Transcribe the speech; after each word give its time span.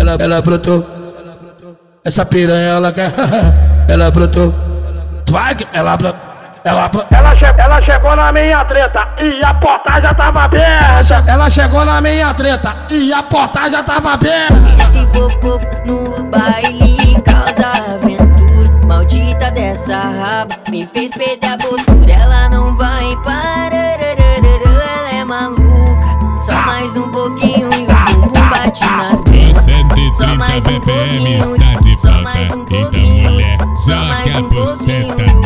ela, 0.00 0.16
ela 0.18 0.42
brotou. 0.42 0.86
Essa 2.02 2.24
piranha 2.24 2.70
ela 2.70 2.92
quer, 2.92 3.12
ela 3.86 4.10
brotou. 4.10 4.54
Vai, 5.28 5.54
ela 5.72 5.96
brotou. 5.96 6.30
Ela, 6.62 6.90
ela, 7.10 7.34
che 7.34 7.44
ela 7.46 7.80
chegou 7.80 8.14
na 8.14 8.32
minha 8.32 8.62
treta 8.66 9.08
e 9.18 9.42
a 9.42 9.54
porta 9.54 10.00
já 10.00 10.12
tava 10.12 10.42
aberta. 10.44 11.24
Ela 11.26 11.48
chegou 11.48 11.84
na 11.86 12.00
minha 12.02 12.34
treta 12.34 12.76
e 12.90 13.12
a 13.12 13.22
porta 13.22 13.70
já 13.70 13.82
tava 13.82 14.12
aberta. 14.12 14.54
Esse 14.78 15.06
popô 15.06 15.58
no 15.86 16.22
baile 16.24 17.20
causa 17.22 17.94
aventura. 17.94 18.70
Maldita 18.86 19.50
dessa 19.52 19.96
raba 19.96 20.54
me 20.70 20.86
fez 20.86 21.10
perder 21.12 21.48
a 21.48 21.56
postura. 21.56 21.89
130 30.60 30.80
BPM 30.80 31.38
está 31.38 31.72
de 31.80 31.96
falta. 31.96 32.42
Então, 32.68 33.30
mulher, 33.30 33.58
joga 33.86 34.38
a 34.38 34.42
buceta 34.42 35.39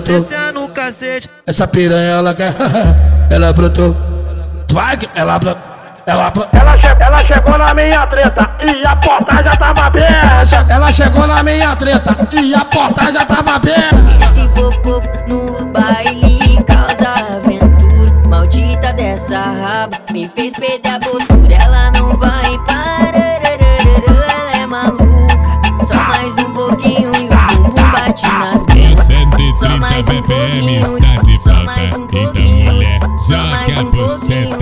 brotou. 0.00 0.16
Essa 1.46 1.66
piranha 1.66 2.10
ela 2.10 2.34
quer, 2.34 2.54
ela 3.30 3.52
brotou. 3.52 3.96
Vai, 4.70 4.98
ela 5.14 5.38
ela, 6.04 6.32
ela, 6.52 6.76
che 6.76 6.86
ela 6.88 7.18
chegou 7.18 7.56
na 7.56 7.74
minha 7.74 8.06
treta 8.08 8.50
e 8.60 8.84
a 8.84 8.96
porta 8.96 9.42
já 9.44 9.52
tava 9.52 9.86
aberta. 9.86 10.66
Ela 10.68 10.92
chegou 10.92 11.26
na 11.28 11.42
minha 11.44 11.76
treta 11.76 12.16
e 12.32 12.54
a 12.54 12.64
porta 12.64 13.12
já 13.12 13.24
tava 13.24 13.54
aberta. 13.54 13.96
Esse 14.20 14.48
popô 14.48 15.00
no 15.28 15.64
baile 15.66 16.62
causa 16.64 17.36
aventura. 17.36 18.12
Maldita 18.28 18.92
dessa 18.94 19.38
raba 19.38 19.96
me 20.10 20.28
fez 20.28 20.52
perder 20.54 20.90
a 20.90 20.98
postura. 20.98 21.61
BPM 30.22 30.78
está 30.78 31.14
de 31.22 31.38
falta. 31.40 31.82
Então, 31.84 32.32
mulher, 32.72 33.00
joga 33.26 33.80
a 33.80 33.84
buceta 33.84 34.61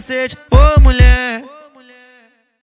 cacete. 0.00 0.38
Ô 0.50 0.80
mulher. 0.80 1.19